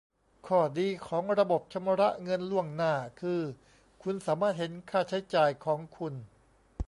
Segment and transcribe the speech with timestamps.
[0.47, 3.41] ข้อดีของระบบชำระเงินล่วงหน้าคือ
[4.03, 6.13] คุณสามารถเห็นค่าใช้จ่ายของคุณ